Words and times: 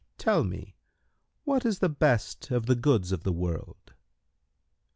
Tell 0.17 0.43
me, 0.43 0.73
what 1.43 1.63
is 1.63 1.77
the 1.77 1.87
best 1.87 2.49
of 2.49 2.65
the 2.65 2.73
goods 2.73 3.11
of 3.11 3.21
the 3.21 3.31
world?" 3.31 3.93